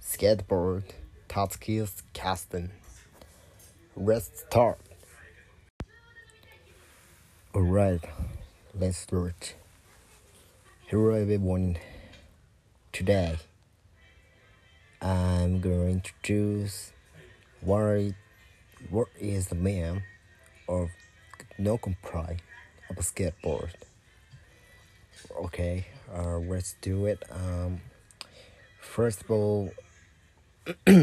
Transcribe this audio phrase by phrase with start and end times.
[0.00, 0.84] Skateboard
[1.28, 2.70] Tatskis Kasten.
[3.96, 4.78] Let's start.
[7.52, 8.04] Alright,
[8.78, 9.56] let's start.
[10.86, 11.78] Hello everyone.
[12.92, 13.38] Today,
[15.02, 16.92] I'm going to introduce
[17.60, 18.12] what,
[18.88, 20.04] what is the meaning
[20.68, 20.90] of
[21.58, 22.36] no comply
[22.90, 23.70] of a skateboard.
[25.44, 27.22] Okay, uh, let's do it.
[27.30, 27.80] Um,
[28.80, 29.72] first of all,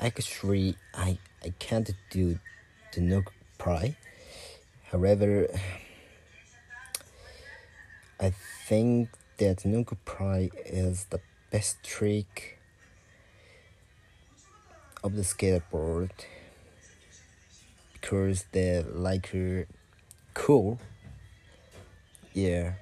[0.00, 2.38] actually, I I can't do
[2.92, 3.96] the no comply.
[4.90, 5.46] However,
[8.20, 8.32] I
[8.66, 11.20] think that no comply is the
[11.50, 12.58] best trick
[15.04, 16.10] of the skateboard
[18.00, 19.64] because they're like uh,
[20.34, 20.78] cool.
[22.32, 22.74] Yeah.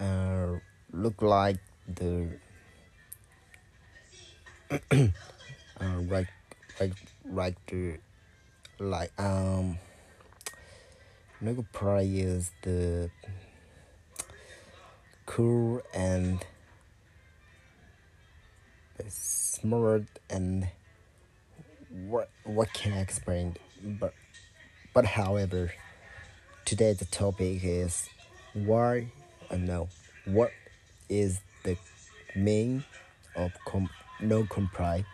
[0.00, 0.58] Uh,
[0.92, 2.28] look like the
[4.70, 5.08] uh,
[6.08, 6.26] right,
[6.80, 6.92] right,
[7.24, 7.96] right, uh,
[8.78, 9.78] like um.
[11.42, 13.10] Nigga probably is the
[15.26, 16.38] cool and
[19.07, 20.67] smart and
[22.07, 23.55] what what can I explain?
[23.83, 24.13] But
[24.93, 25.71] but however,
[26.65, 28.09] today the topic is
[28.53, 29.11] why
[29.49, 29.87] uh, no
[30.25, 30.51] what
[31.09, 31.77] is the
[32.35, 32.83] meaning
[33.35, 35.05] of com- no comply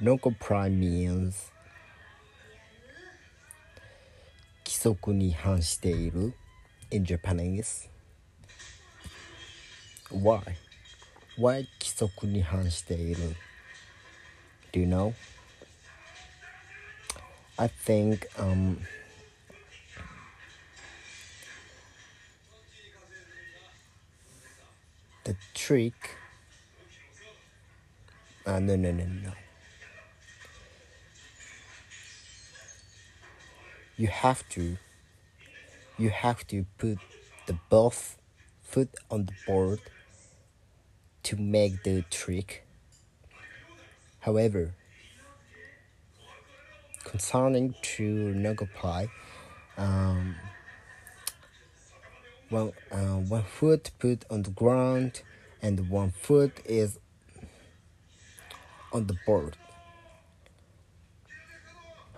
[0.00, 1.50] no comply means
[4.64, 6.34] 規則に反している
[6.93, 7.87] in Japanese.
[10.11, 10.57] Why?
[11.35, 13.35] Why kisoku ni han iru?
[14.71, 15.15] Do you know?
[17.57, 18.77] I think um,
[25.23, 26.17] the trick.
[28.45, 29.31] Ah, no, no, no, no.
[33.97, 34.77] You have to
[35.97, 36.97] you have to put
[37.45, 38.17] the both
[38.61, 39.79] foot on the board
[41.23, 42.65] to make the trick
[44.19, 44.73] however
[47.03, 49.07] concerning to no comply,
[49.77, 50.35] um,
[52.49, 55.21] one, uh, one foot put on the ground
[55.61, 56.99] and one foot is
[58.91, 59.57] on the board.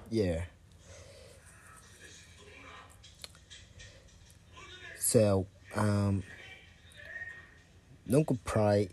[0.10, 0.44] Yeah.
[5.08, 5.46] So,
[5.76, 6.24] um,
[8.08, 8.90] no comply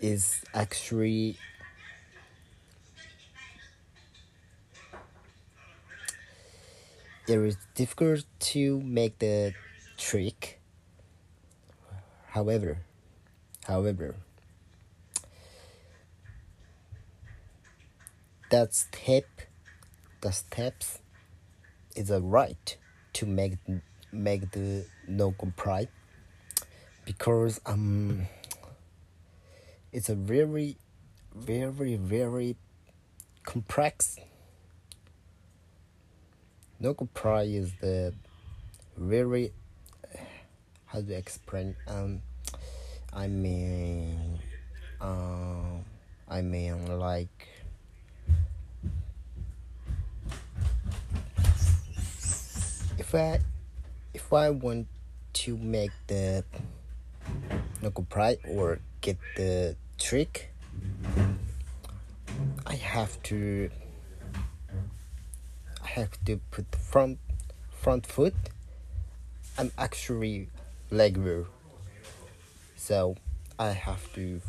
[0.00, 1.36] is actually
[7.26, 9.52] it is difficult to make the
[9.98, 10.60] trick.
[12.28, 12.78] However,
[13.66, 14.14] however,
[18.50, 19.26] that step,
[20.20, 21.00] the steps,
[21.96, 22.76] is a right
[23.14, 23.54] to make
[24.12, 25.88] make the no comply
[27.04, 28.26] because um
[29.92, 30.76] it's a very
[31.34, 32.56] very very
[33.44, 34.18] complex.
[36.80, 38.12] No comply is the
[38.96, 39.52] very
[40.86, 42.22] how to explain um
[43.12, 44.38] I mean
[45.00, 45.84] um
[46.28, 47.48] I mean like
[52.98, 53.40] if I
[54.26, 54.88] if I want
[55.34, 56.42] to make the
[57.80, 60.50] no comply or get the trick
[62.66, 63.70] I have to
[65.80, 67.18] I have to put the front
[67.70, 68.34] front foot.
[69.56, 70.48] I'm actually
[70.90, 71.46] leg row.
[72.74, 73.14] So
[73.60, 74.40] I have to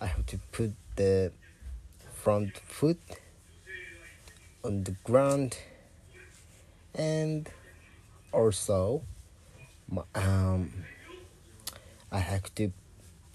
[0.00, 1.32] I have to put the
[2.14, 3.00] front foot
[4.64, 5.58] on the ground
[6.94, 7.50] and
[8.32, 9.02] also
[10.14, 10.72] um
[12.12, 12.72] I have to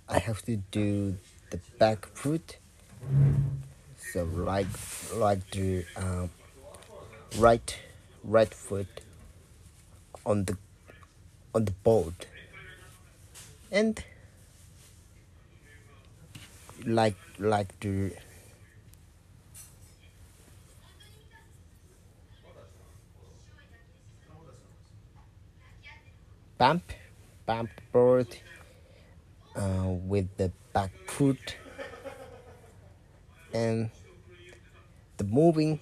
[0.08, 1.18] I have to do
[1.50, 2.58] the back foot.
[3.98, 4.68] So like
[5.14, 6.30] like the um,
[7.38, 7.76] right
[8.24, 8.88] right foot
[10.26, 10.58] on the
[11.54, 12.14] on the board.
[13.72, 14.04] And
[16.86, 18.12] like like the
[26.58, 26.84] bump
[27.46, 28.28] bump board
[29.56, 31.58] uh, with the back foot
[33.54, 33.90] and
[35.18, 35.80] the moving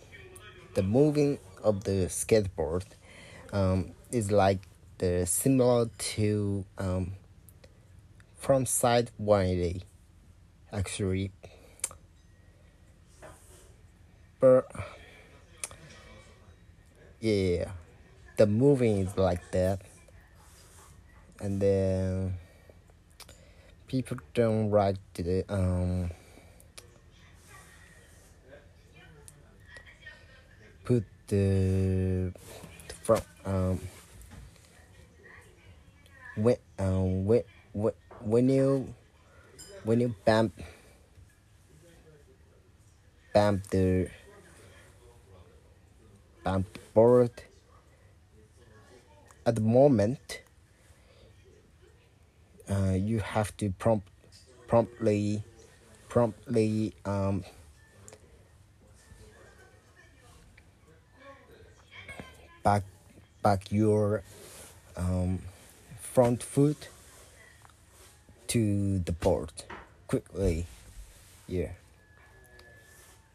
[0.74, 2.86] the moving of the skateboard
[3.52, 4.60] um, is like
[4.98, 7.14] the similar to um,
[8.38, 9.84] front side 180
[10.74, 11.32] actually.
[14.40, 14.68] But
[17.22, 17.72] yeah.
[18.36, 19.82] The moving is like that
[21.44, 22.34] and then
[23.88, 26.10] people don't like the um
[30.86, 32.32] put the
[33.04, 33.78] front um
[36.38, 37.44] when um when
[37.74, 38.88] when when you
[39.84, 40.54] when you bump
[43.34, 44.08] bump the
[46.46, 47.32] bump board
[49.46, 50.40] at the moment
[52.70, 54.08] uh, you have to prompt
[54.68, 55.44] promptly
[56.10, 57.44] promptly um,
[62.64, 62.84] back
[63.42, 64.24] back your
[64.96, 65.40] um,
[66.00, 66.90] front foot
[68.48, 69.52] to the board
[70.08, 70.66] quickly.
[71.48, 71.72] Yeah.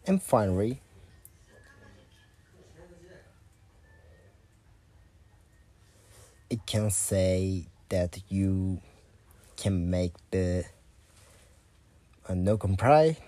[0.06, 0.80] And finally
[6.50, 8.80] it can say that you
[9.58, 10.64] can make the
[12.28, 13.19] uh, no comply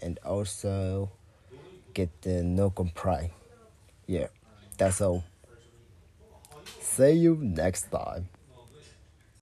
[0.00, 1.10] and also
[1.94, 3.32] get the no comply.
[4.06, 4.28] Yeah
[4.78, 5.24] that's all.
[6.80, 8.28] See you next time